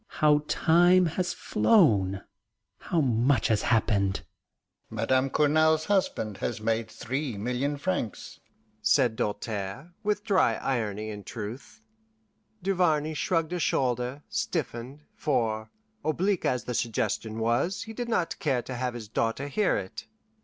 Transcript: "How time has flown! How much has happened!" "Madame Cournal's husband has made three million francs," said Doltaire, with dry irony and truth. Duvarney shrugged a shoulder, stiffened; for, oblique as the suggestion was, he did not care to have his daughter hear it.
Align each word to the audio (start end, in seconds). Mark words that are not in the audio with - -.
"How 0.17 0.43
time 0.47 1.05
has 1.05 1.31
flown! 1.31 2.23
How 2.79 3.01
much 3.01 3.49
has 3.49 3.61
happened!" 3.61 4.21
"Madame 4.89 5.29
Cournal's 5.29 5.85
husband 5.85 6.37
has 6.37 6.59
made 6.59 6.89
three 6.89 7.37
million 7.37 7.77
francs," 7.77 8.39
said 8.81 9.15
Doltaire, 9.15 9.93
with 10.01 10.23
dry 10.23 10.55
irony 10.55 11.11
and 11.11 11.23
truth. 11.23 11.81
Duvarney 12.63 13.13
shrugged 13.13 13.53
a 13.53 13.59
shoulder, 13.59 14.23
stiffened; 14.27 15.03
for, 15.13 15.69
oblique 16.03 16.45
as 16.45 16.63
the 16.63 16.73
suggestion 16.73 17.37
was, 17.37 17.83
he 17.83 17.93
did 17.93 18.09
not 18.09 18.39
care 18.39 18.63
to 18.63 18.73
have 18.73 18.95
his 18.95 19.07
daughter 19.07 19.47
hear 19.49 19.75
it. 19.77 20.07